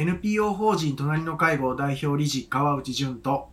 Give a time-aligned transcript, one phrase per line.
[0.00, 3.50] NPO 法人隣の介護代表理事川内淳と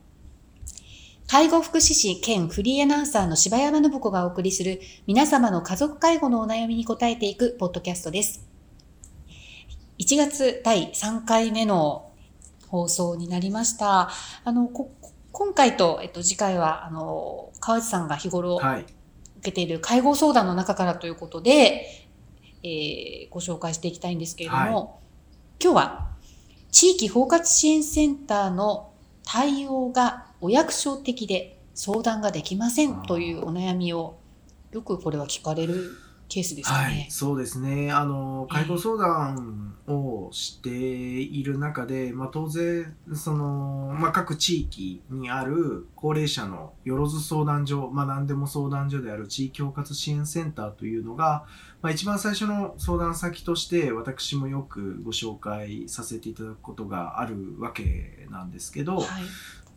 [1.27, 8.47] 介護福祉士兼フリーアナウンサーの柴山信子がお送りする皆様の家族介護のお悩みに答えていくポッドキャストです。
[9.99, 12.13] 1月第3回目の
[12.67, 14.09] 放送になりました。
[14.45, 14.89] あの、こ
[15.33, 18.85] 今回と、えっと、次回は、あの、川内さんが日頃はい。
[19.39, 22.07] 受けている介護相談の中からということで、
[22.63, 25.01] えーご紹介していきたいんですけれども、
[25.61, 26.07] 今日は
[26.71, 28.91] 地域包括支援センターの
[29.23, 34.17] 対応がお役所的で相談ができませんというお悩みを
[34.71, 35.91] よくこれは聞かれる
[36.29, 37.07] ケースですよはいね。。
[37.09, 37.91] そうですね。
[37.91, 51.45] あの、介護相談をしている中で、まあ当然、その、まあ各地域にある高齢者のよろず相談所、まあ何でも相談所である地域包括支援センターというのが、
[51.81, 59.05] まあ一番最初の相談先として私もよくご紹介させていただくことがあるわけなんですけど、はい。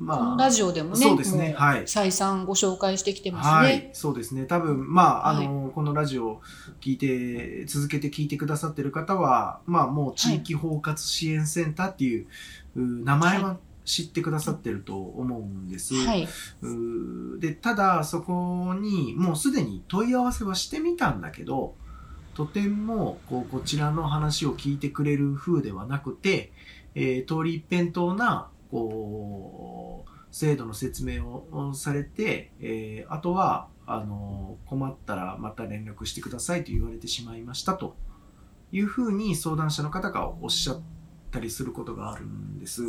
[0.00, 3.52] まこのラジオでもね、そうですねはい再三ご紹介してきてますね。
[3.52, 4.44] はい、そうですね。
[4.44, 6.40] 多分、まあ、あはいの、このラジオを
[6.80, 12.26] 聞いて、続けて聞いてくださってる方は、まあ、もう地域包括支援センターっていう、
[12.76, 15.94] う名前は知ってくださってると思うんです。
[15.94, 16.26] はい。
[16.62, 21.74] うで、ただ、そこに、もうすでに問い合わせはしてみたんだけど、
[22.34, 26.52] とても、こう、こちらの話を聞いてくれる風ではなくて、
[26.94, 37.96] えー通り一辺倒な、こう、制度の説明をされて、えーあとは、あの、困ったらまた連絡してくださいと言われてしまいましたと
[38.70, 40.80] いうふうに相談者の方がおっしゃっ
[41.30, 42.82] たりすることがあるんです。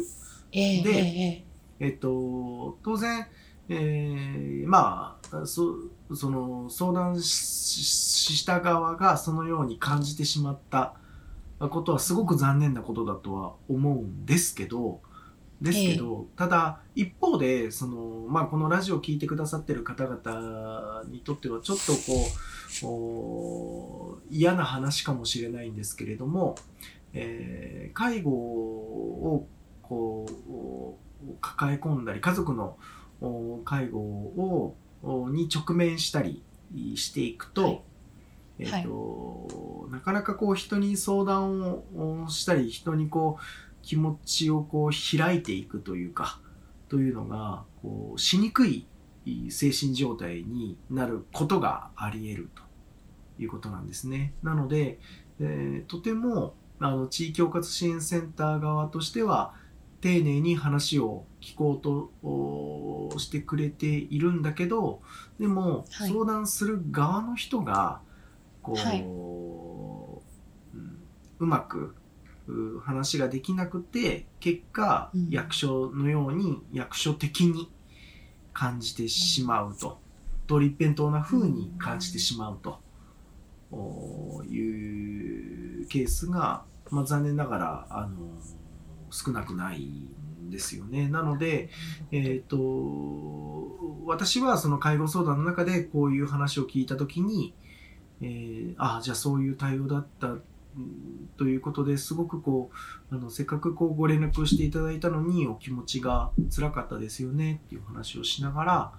[0.52, 1.46] ええでええ
[1.80, 3.26] えっと、当然、
[3.68, 5.76] えーまあ、そ
[6.14, 10.94] その相談しした側がそのように感じてしまった
[11.60, 15.02] ことはすごく残念なことだとは思うんですけど、
[15.62, 22.26] ですけど、ただ一方で、その、まあ、このラジオを聞いてくださってる方々にとってはちょっとこ
[22.84, 26.56] う、お嫌な話かもしれないんですけれども、
[27.14, 29.48] えー介護を
[29.82, 32.78] こう抱え込んだり家族の
[33.20, 36.42] お介護をおに直面したり
[36.96, 37.82] していくと、はい。
[38.60, 41.84] えっとなかなかこう人に相談を
[42.24, 43.44] おしたり人にこう
[43.82, 46.40] 気持ちをこう開いていくというか
[46.90, 48.86] というのがこうしにくい
[49.50, 52.64] 精神状態になることがあり得ると
[53.42, 54.34] いうことなんですね。
[54.44, 55.00] なので、
[55.40, 59.54] えーとてもあの地域包括支援センター側としては
[60.02, 65.02] 丁寧に話を聞こうとおしてくれているんだけど
[65.40, 68.02] でも、はい相談する側の人が
[68.64, 69.06] こう、はい
[71.40, 71.96] うまくう
[72.84, 75.30] 話ができなくて結果、うん。
[75.30, 77.72] 役所のように役所的に
[78.54, 80.00] 感じてしまうと。
[80.52, 82.80] 通り一辺倒な風に感じてしまうと、
[83.72, 88.18] おいうケースが、まあ、残念ながらあの
[89.10, 91.08] 少なくないんですよね。
[91.08, 91.70] なので、
[92.12, 92.58] えっ、と、
[94.06, 97.54] 私はその介護相談の中でこういう話を聞いたときに、
[98.20, 100.44] えーああ、じゃあそういう対応だったうん
[101.38, 102.72] ということですごくこ
[103.12, 108.92] う、あの、せっかくこうご連絡をしていただいたのにお気持ちが辛かったですよねっていう話をしながら、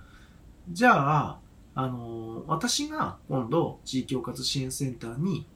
[0.70, 1.38] じゃあ、
[1.74, 5.46] あの、私が今度地域包括支援センターに、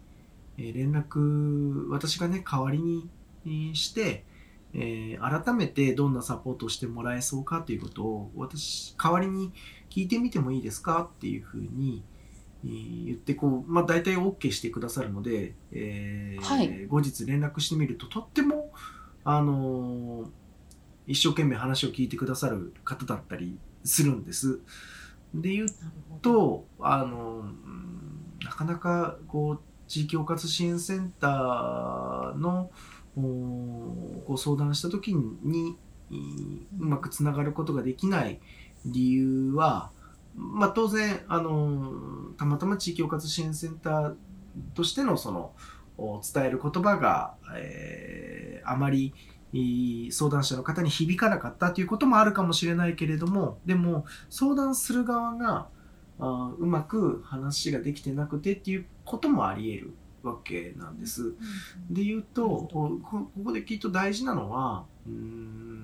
[0.58, 3.08] え連絡、私がね、代わり
[3.44, 4.24] にして、
[4.72, 9.52] えー改めてどんなサポートをしてもらえそうかということを私代わりに
[9.88, 12.02] 聞いてみてもいいですかっていうふうに、
[13.06, 16.86] 言ってこう、まあ、大体 OK してくださるので、えーはい。
[16.86, 18.72] 後日連絡してみるととっても、
[19.24, 20.28] あのー
[21.08, 24.58] 一生懸命話を聞いてくださる方だったりするんです。
[25.34, 25.68] で言う
[26.20, 32.70] と、あの、うんなかなかこう地域包括支援センターの
[33.16, 35.76] おご相談した時に
[36.10, 36.16] い
[36.80, 38.40] うまくつながることができない
[38.84, 39.90] 理由は、
[40.36, 41.92] まあ、当然あの
[42.36, 44.14] たまたま地域包括支援センター
[44.74, 45.52] としてのその
[45.98, 49.14] お伝える言葉が、えーあまり
[50.10, 55.68] 相談者の方に響かなかったということもあるかもしれないけれどもでも相談する側が
[56.18, 59.94] あーうまく話ができてなくてっていうこともあり得る
[60.24, 61.34] わけなんです。
[61.88, 62.98] で言うとこ
[63.44, 65.75] こできっと大事なのはうーん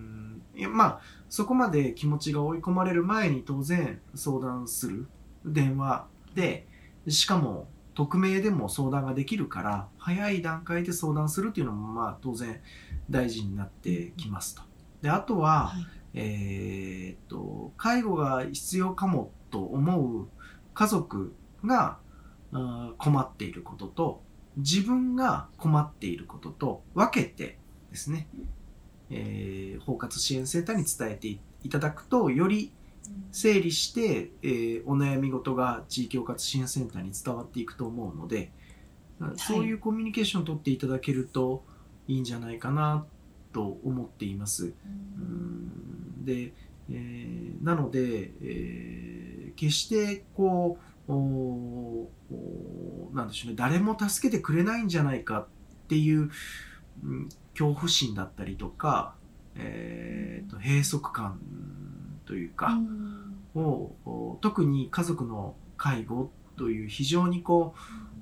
[0.55, 5.07] いやまあそこまで気持ちが追い込まれる前に当然相談する
[5.45, 6.67] 電話で
[7.09, 12.61] しかも匿名でも相談ができるから早い段階で相談するっていうのもまあ当然
[13.11, 14.63] 大事になってきますと。
[15.03, 20.29] であとは、はいえーっと介護が必要かもと思う
[20.75, 21.35] 家族
[21.65, 21.99] が
[22.53, 24.23] うん困っていることと
[24.57, 27.59] 自分が困っていることと分けて
[27.91, 28.29] ですね、
[29.13, 31.29] えー包括支援センターに伝えて
[31.65, 32.73] いただくとより
[33.33, 38.53] 整理して、えーお悩み事が地域包括支援センターに伝わっていくと思うので、
[39.37, 41.65] そういうコミュニケーションを取っていただけると
[42.09, 43.05] いいんじゃないかな
[43.53, 44.73] と思っています。
[45.19, 46.25] うん。
[46.25, 46.53] で、
[46.91, 50.79] えーなので、えー決してこ
[51.09, 53.57] うおおなんでしょうね。
[53.57, 55.47] 誰も助けてくれないんじゃないかっ
[55.89, 56.31] ていう、
[57.05, 59.15] うん恐怖心だったりとか、
[59.57, 61.41] えーと閉塞感
[62.25, 62.79] というか、
[63.55, 67.75] をお特に家族の介護という非常にこ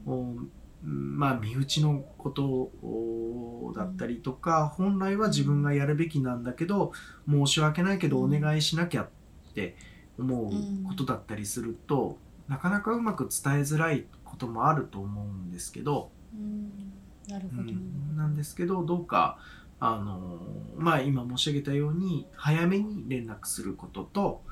[0.07, 0.37] う、お
[0.83, 2.45] まあ、身内のこと
[2.83, 6.93] おだったりとか本来は自分がやるべきなんだけど
[7.29, 9.09] 申し訳ないけどお願いしなきゃっ
[9.55, 9.77] て
[10.19, 12.19] 思うことだったりすると、
[12.49, 16.93] なかなかうまく伝えづらいこともあると思うんですけど、うん
[17.31, 17.63] なるほど。
[17.63, 19.39] うんなんですけどどうか
[19.79, 20.41] あの
[20.77, 24.43] まあ今申し上げたように早めに連絡することと、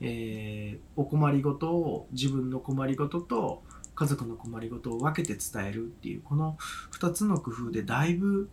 [0.00, 3.62] えーお困りごとを自分の困りごとと
[3.94, 6.56] 家族の困りごとを分けて伝えるっていうこの
[6.92, 8.48] 2つの工夫でだいぶ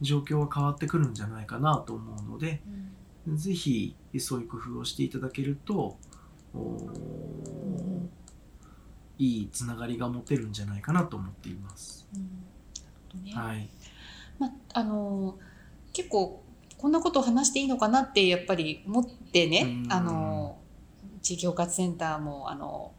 [0.00, 2.62] 状況は変わってくるんじゃないかなと思うので
[3.26, 5.96] うんぜひそういう工夫をしていただけると
[6.54, 8.10] おん
[9.18, 12.08] いいつながりが持てるんじゃないかなと思っています。
[12.14, 12.41] うん
[13.14, 13.32] どね。
[13.34, 13.68] はい、
[14.38, 15.38] まあの
[15.92, 16.42] 結構
[16.78, 19.92] こんなことを話していいのかなってやっぱり思ってね、うん。
[19.92, 20.58] あの
[21.22, 22.92] 地域包括センターもあの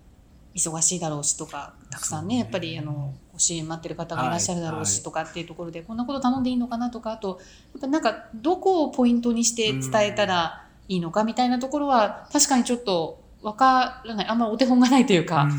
[0.56, 2.42] 忙しいだろうしとかたくさんねね。
[2.42, 7.40] やっぱりあのご支援待ってる方がいらっしゃるだろうしはいとかっていうところで、こんなこと頼んでいいのかなとかあと
[7.74, 14.28] やっぱなんかどこをポイントにして伝えたらいいのかみたいなところは確かにちょっとわからない。
[14.28, 15.52] あんまお手本がないというか、うん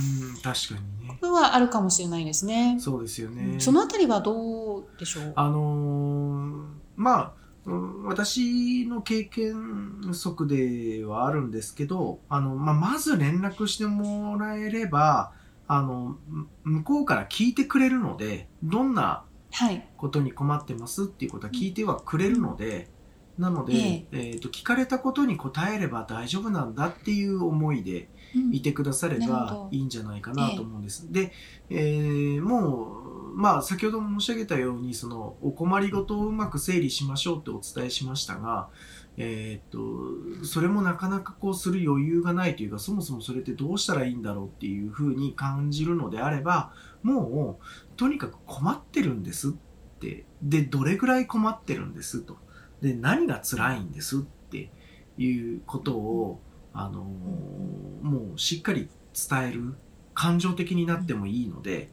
[0.42, 2.76] 確かにはあるかもしれないですね。
[2.80, 3.60] そうですよね。
[3.60, 5.32] そのあたりはどうでしょう？
[5.36, 6.64] あのー
[6.96, 7.32] まあ、
[7.66, 15.32] うん私の経験不足ではあるんですけど、あの、まあ、まず連絡してもらえれば、
[15.66, 19.88] あの、む向こうから聞いてくれるので、どんなはい。
[19.96, 22.90] ことに困ってますっていうことは聞いてはくれるので、
[23.38, 28.08] なので、ええーと、聞かれたことに答えれば大丈夫なんだっていう思いでうん
[28.52, 31.12] いてくださればいいんじゃないかなと思うんです。
[31.12, 31.32] で、
[31.70, 33.00] えーも
[33.34, 38.68] う、まあ、先ほども申し上げたように、その、お困りごとをうまく整理しましょうってお伝えしましたが、
[39.16, 46.72] えーっと、それもなかなかこうする余裕がないというか、そもそもそれってどうしたらいいんだろうっていうふうに感じるのであれば、
[47.02, 47.64] もう、
[47.96, 49.52] とにかく困ってるんですっ
[50.00, 52.38] て、で、どれぐらい困ってるんですと。
[52.80, 54.70] で、何が辛いんですって
[55.18, 56.40] いうことを、
[56.74, 59.74] あのーもうしっかり伝える。
[60.14, 61.88] 感情的になってもいいので、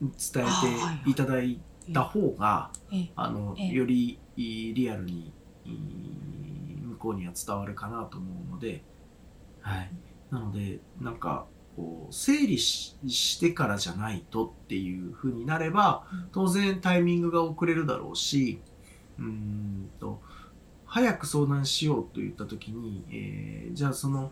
[0.00, 1.60] 伝えていただい
[1.92, 5.32] た方が、ええあの、ええよりいいリアルに
[5.64, 8.82] いい向こうには伝わるかなと思うので、
[9.60, 9.90] はい。
[10.30, 18.60] なので、なんか、こう、整理ししてからじゃないとっていう風になればうん、当然タイミングが遅れるだろうし、
[19.18, 20.22] うーんと、
[20.94, 24.30] 早く相談しようと言った時に、えーじゃあその、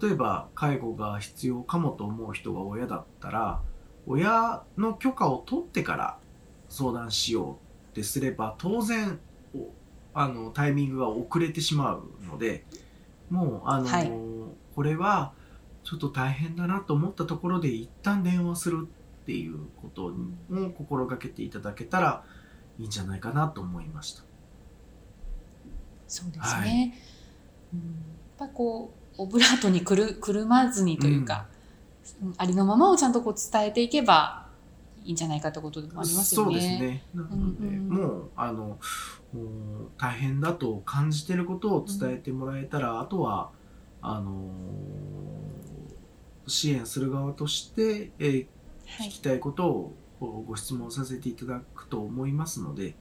[0.00, 3.60] 例えば介護が必要かもと思う人が親だったら、
[4.06, 6.18] 親の許可を取ってから
[6.68, 7.58] 相談しよ
[7.90, 9.18] うってすれば当然
[9.52, 9.66] お
[10.14, 12.64] あのタイミングが遅れてしまうので
[13.28, 14.12] もうあの、はい
[14.76, 15.32] これは
[15.82, 18.86] ちょっと大変だなと思ったところで一旦電話する
[19.22, 20.12] っていうことを
[20.76, 22.22] 心がけていただけたら
[22.78, 24.35] いいんじゃないかなと思いました。
[26.08, 26.98] そうですね。
[27.72, 27.80] うん、
[28.38, 31.46] やっぱこうオブラートにくるくるまずにというか、
[32.22, 32.34] うん。
[32.36, 34.46] ありのままをちゃんとこう伝えていけば
[35.04, 36.52] いいんじゃないかってことでもありますよね。
[36.52, 37.04] そうですね。
[37.14, 37.28] なの
[37.60, 38.78] で、うんうんもうあの
[39.98, 43.50] 大変だと感じてることを伝えてもらえたら、あとは
[44.00, 44.50] あの
[46.46, 48.46] 支援する側として、えー
[48.86, 49.08] はい。
[49.08, 49.94] 聞きたいことを
[50.46, 52.94] ご質問させていただくと思いますので、うん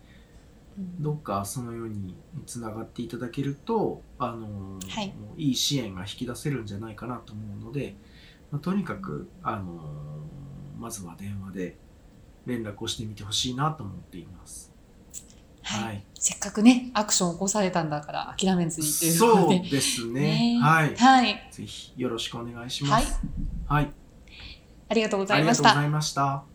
[0.77, 2.15] どうかそのように
[2.46, 7.96] つながっていただけると、あのはいいい支援が引き出せるんじゃないかなと思うので、
[8.51, 9.82] まあとにかく、あの
[10.77, 11.77] まずは電話で
[12.46, 14.70] 連絡をしてみてほしいなと思っています。
[14.70, 14.75] はい
[15.65, 16.03] はい。
[16.13, 19.70] せっかくねアクションを起こされたんだから諦めずにというこそうとで。
[19.70, 20.22] ですね。
[20.55, 20.96] ねはい。
[20.96, 21.50] はい。
[21.51, 23.20] ぜひよろしくお願いします。
[23.65, 23.91] はい。
[24.88, 25.63] ありがとうござあいました。
[25.63, 26.54] りがとうございました。